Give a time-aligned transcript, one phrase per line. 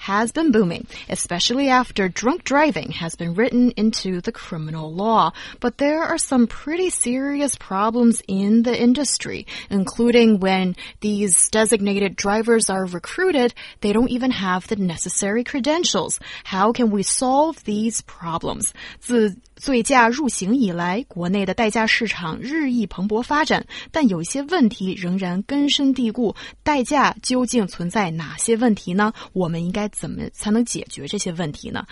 [0.00, 5.30] has been booming, especially after drunk driving has been written into the criminal law.
[5.60, 12.70] But there are some pretty serious problems in the industry, including when these designated drivers
[12.70, 16.18] are recruited, they don't even have the necessary credentials.
[16.44, 18.72] How can we solve these problems?
[19.00, 26.35] 自醉驾入刑以来，国内的代驾市场日益蓬勃发展，但有一些问题仍然根深蒂固。
[26.63, 29.13] 代驾究竟存在哪些问题呢？
[29.33, 31.85] 我们应该怎么才能解决这些问题呢？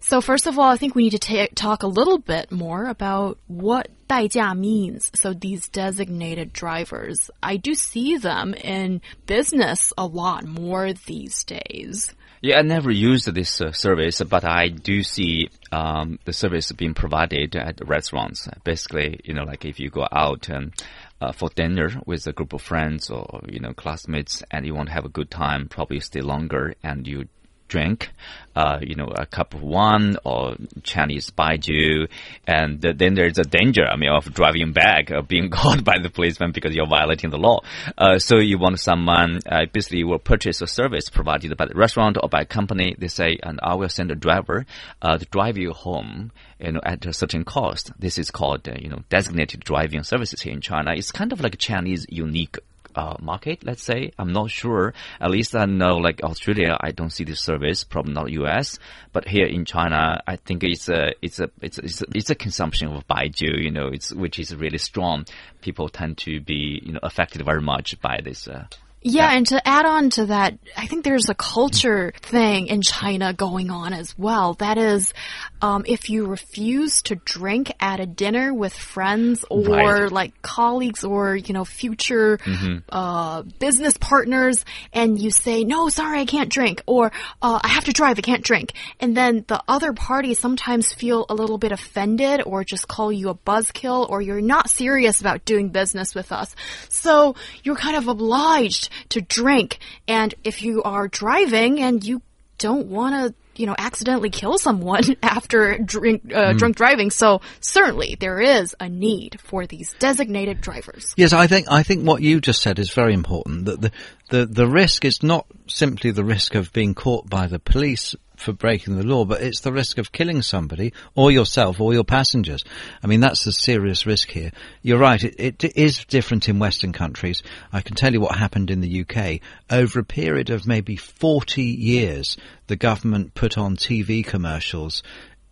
[0.00, 3.36] So first of all, I think we need to talk a little bit more about
[3.46, 5.06] what 代驾 means.
[5.14, 12.10] So these designated drivers, I do see them in business a lot more these days.
[12.39, 16.93] Yeah, I never used this uh, service, but I do see um, the service being
[16.93, 18.47] provided at restaurants.
[18.63, 20.71] Basically, you know, like if you go out and
[21.19, 24.89] uh, for dinner with a group of friends or you know classmates, and you want
[24.89, 27.27] to have a good time, probably stay longer, and you
[27.67, 28.09] drink,
[28.55, 32.09] uh, you know, a cup of wine or Chinese baijiu,
[32.47, 36.09] and then there's a danger, I mean, of driving back, or being caught by the
[36.09, 37.59] policeman because you're violating the law.
[37.97, 42.17] Uh, so you want someone, uh, basically will purchase a service provided by the restaurant
[42.21, 42.95] or by a company.
[42.97, 44.65] They say, and I will send a driver,
[45.03, 47.91] uh, to drive you home, you know, at a certain cost.
[47.99, 50.93] This is called, uh, you know, designated driving services here in China.
[50.95, 52.57] It's kind of like Chinese unique
[52.97, 54.11] uh, market, let's say.
[54.17, 54.93] I'm not sure.
[55.21, 58.79] At least I know, like Australia, I don't see this service, probably not US.
[59.13, 62.29] But here in China, I think it's a, it's a, it's a, it's a, it's
[62.31, 65.25] a consumption of baijiu, you know, it's, which is really strong.
[65.61, 68.65] People tend to be, you know, affected very much by this, uh,
[69.07, 73.33] yeah, and to add on to that, I think there's a culture thing in China
[73.33, 74.55] going on as well.
[74.55, 75.13] That is,
[75.61, 80.11] um, if you refuse to drink at a dinner with friends or right.
[80.11, 82.81] like colleagues or, you know, future mm -hmm.
[82.89, 87.85] uh, business partners, and you say, no, sorry, I can't drink, or uh, I have
[87.85, 88.73] to drive, I can't drink.
[88.99, 93.29] And then the other party sometimes feel a little bit offended or just call you
[93.29, 96.55] a buzzkill or you're not serious about doing business with us.
[96.89, 99.79] So you're kind of obliged to drink.
[100.07, 102.21] And if you are driving and you
[102.57, 106.57] don't want to you know, accidentally kill someone after drink, uh, mm.
[106.57, 107.09] drunk driving.
[107.09, 111.13] So certainly there is a need for these designated drivers.
[111.17, 113.65] Yes, I think I think what you just said is very important.
[113.65, 113.91] That the
[114.29, 118.53] the the risk is not simply the risk of being caught by the police for
[118.53, 122.63] breaking the law, but it's the risk of killing somebody or yourself or your passengers.
[123.03, 124.51] I mean, that's a serious risk here.
[124.81, 125.21] You're right.
[125.23, 127.43] It, it is different in Western countries.
[127.73, 129.41] I can tell you what happened in the UK.
[129.69, 132.37] Over a period of maybe 40 years,
[132.67, 135.03] the government put on TV commercials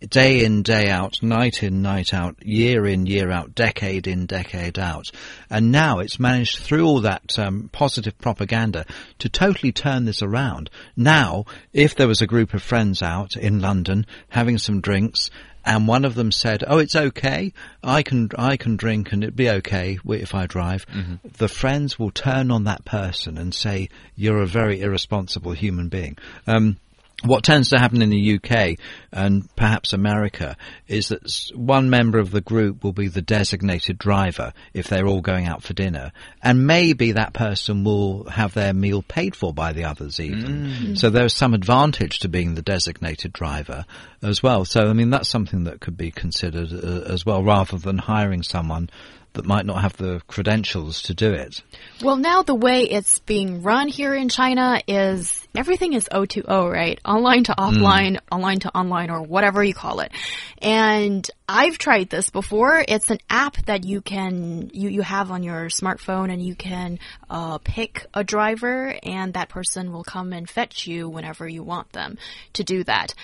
[0.08, 4.78] day in, day out, night in, night out, year in, year out, decade in, decade
[4.78, 5.10] out.
[5.50, 8.86] And now it's managed through all that um, positive propaganda
[9.18, 10.70] to totally turn this around.
[10.96, 15.30] Now, if there was a group of friends out in London having some drinks
[15.66, 17.52] and one of them said, "Oh, it's okay.
[17.82, 21.28] I can I can drink and it'd be okay if I drive." Mm-hmm.
[21.38, 26.16] The friends will turn on that person and say, "You're a very irresponsible human being."
[26.46, 26.76] Um,
[27.24, 28.78] what tends to happen in the UK
[29.10, 30.56] and perhaps America
[30.86, 35.22] is that one member of the group will be the designated driver if they're all
[35.22, 36.12] going out for dinner,
[36.42, 40.66] and maybe that person will have their meal paid for by the others even.
[40.66, 40.98] Mm.
[40.98, 43.86] So there's some advantage to being the designated driver
[44.22, 44.64] as well.
[44.64, 48.42] So I mean that's something that could be considered uh, as well, rather than hiring
[48.42, 48.90] someone
[49.36, 51.62] that might not have the credentials to do it.
[52.02, 57.00] Well, now the way it's being run here in China is everything is O2O, right?
[57.04, 58.20] Online to offline, mm.
[58.30, 60.12] online to online, or whatever you call it.
[60.58, 62.84] And I've tried this before.
[62.86, 66.98] It's an app that you can you you have on your smartphone, and you can
[67.30, 71.92] uh, pick a driver, and that person will come and fetch you whenever you want
[71.92, 72.18] them
[72.54, 73.14] to do that.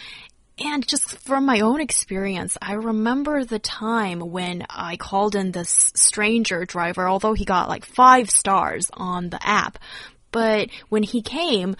[0.58, 5.92] And just from my own experience, I remember the time when I called in this
[5.94, 9.78] stranger driver, although he got like five stars on the app.
[10.30, 11.74] But when he came,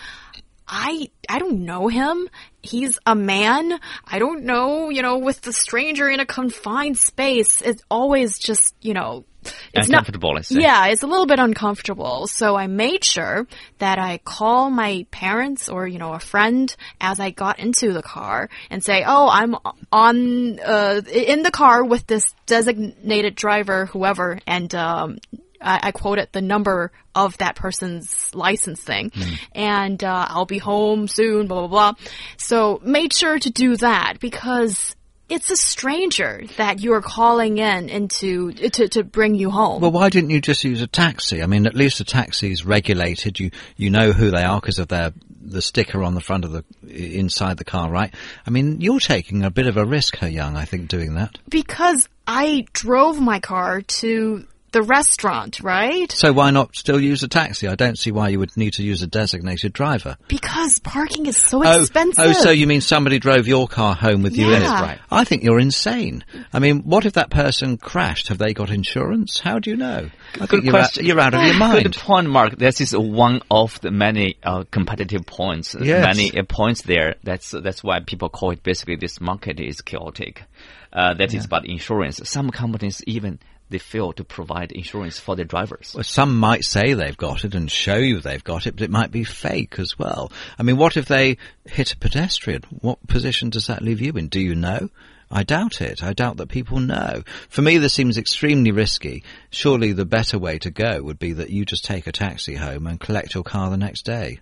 [0.67, 2.29] I I don't know him.
[2.63, 3.79] He's a man.
[4.07, 8.75] I don't know, you know, with the stranger in a confined space, it's always just,
[8.81, 9.25] you know,
[9.73, 10.35] it's uncomfortable.
[10.35, 12.27] Not, yeah, it's a little bit uncomfortable.
[12.27, 13.47] So I made sure
[13.79, 18.03] that I call my parents or you know a friend as I got into the
[18.03, 19.57] car and say, "Oh, I'm
[19.91, 25.19] on uh, in the car with this designated driver, whoever," and um,
[25.61, 29.35] I, I quoted the number of that person's license thing, Hmm.
[29.55, 31.47] and uh, I'll be home soon.
[31.47, 32.07] Blah blah blah.
[32.37, 34.95] So made sure to do that because.
[35.33, 39.81] It's a stranger that you're calling in into to, to bring you home.
[39.81, 41.43] Well, why didn't you just use a taxi?
[41.43, 43.41] I mean, at least a taxi is regulated.
[43.41, 46.53] You you know who they are because of their the sticker on the front of
[46.53, 48.15] the inside the car, right?
[48.47, 50.57] I mean, you're taking a bit of a risk, He Yang.
[50.57, 51.39] I think doing that.
[51.49, 56.11] because I drove my car to the restaurant, right?
[56.11, 57.69] So why not still use a taxi?
[57.69, 60.17] I don't see why you would need to use a designated driver.
[60.29, 62.25] Because parking is so Oh, expensive.
[62.27, 64.67] oh, so you mean somebody drove your car home with you in it?
[64.67, 64.99] Right.
[65.11, 66.25] I think you're insane.
[66.53, 68.29] I mean, what if that person crashed?
[68.29, 69.39] Have they got insurance?
[69.41, 70.11] How do you know?
[70.35, 71.05] I think Good you're out, question.
[71.07, 71.83] you're out of your mind.
[71.85, 71.97] Good mind.
[71.97, 72.57] point, Mark.
[72.57, 75.77] This is one of the many uh, competitive points.
[75.81, 76.05] Yes.
[76.17, 77.17] Many uh, points there.
[77.23, 80.45] That's that's why people call it basically this market is chaotic.
[80.93, 82.21] Uh, that is about insurance.
[82.29, 83.39] Some companies even
[83.73, 85.93] they fail to provide insurance for their drivers.
[85.95, 88.91] Well, some might say they've got it and show you they've got it, but it
[88.91, 90.31] might be fake as well.
[90.59, 92.63] I mean, what if they hit a pedestrian?
[92.81, 94.29] What position does that leave you in?
[94.29, 94.91] Do you know?
[95.31, 96.03] I doubt it.
[96.03, 97.23] I doubt that people know.
[97.49, 99.25] For me, this seems extremely risky.
[99.49, 102.87] Surely the better way to go would be that you just take a taxi home
[102.87, 104.41] and collect your car the next day.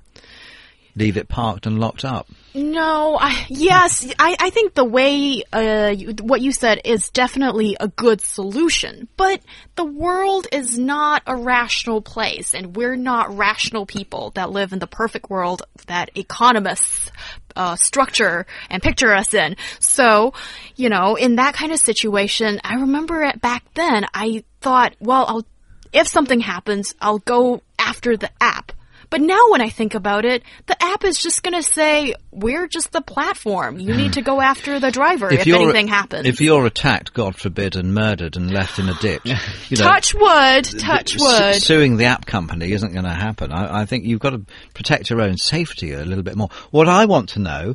[1.01, 2.29] Leave it parked and locked up.
[2.53, 7.75] No, I, yes, I, I think the way, uh, you, what you said is definitely
[7.81, 9.09] a good solution.
[9.17, 9.41] But
[9.77, 14.79] the world is not a rational place, and we're not rational people that live in
[14.79, 17.11] the perfect world that economists
[17.57, 19.57] uh, structure and picture us in.
[19.79, 20.35] So,
[20.77, 24.05] you know, in that kind of situation, I remember it back then.
[24.13, 25.47] I thought, well, I'll,
[25.95, 28.73] if something happens, I'll go after the app.
[29.11, 32.67] But now when I think about it, the app is just going to say, we're
[32.67, 33.79] just the platform.
[33.79, 36.27] You need to go after the driver if, you're- anything happens.
[36.27, 39.23] If you're attacked, God forbid, and murdered and left in a ditch,
[39.69, 41.55] you know, touch wood, touch su- wood.
[41.57, 43.53] suing the app company isn't going to happen.
[43.53, 44.45] I, I think you've got to
[44.75, 46.49] protect your own safety a little bit more.
[46.71, 47.75] What I want to know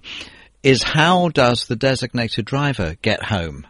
[0.64, 3.68] is how does the designated driver get home?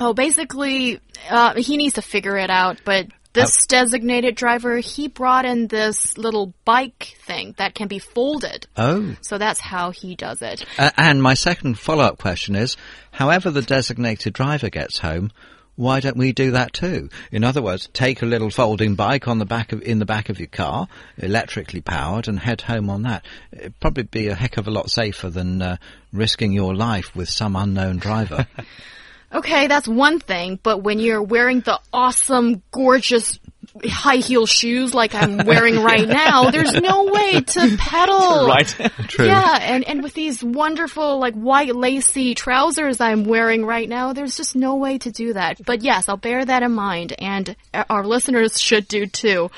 [0.00, 5.44] Oh, basically, uh, he needs to figure it out, but this designated driver, he brought
[5.44, 8.66] in this little bike thing that can be folded.
[8.76, 9.16] Oh.
[9.20, 10.64] So that's how he does it.
[10.78, 12.76] Uh, and my second follow-up question is,
[13.10, 15.30] however the designated driver gets home,
[15.78, 17.08] why don't we do that too?
[17.30, 20.28] In other words, take a little folding bike on the back of in the back
[20.28, 23.24] of your car, electrically powered, and head home on that.
[23.52, 25.76] It'd probably be a heck of a lot safer than uh,
[26.12, 28.48] risking your life with some unknown driver.
[29.32, 33.38] Okay, that's one thing, but when you're wearing the awesome, gorgeous
[33.84, 38.46] high heel shoes like I'm wearing right now, there's no way to pedal.
[38.46, 38.66] Right.
[39.08, 39.26] True.
[39.26, 44.36] Yeah, and, and with these wonderful, like, white lacy trousers I'm wearing right now, there's
[44.36, 45.64] just no way to do that.
[45.64, 47.54] But yes, I'll bear that in mind, and
[47.90, 49.50] our listeners should do too.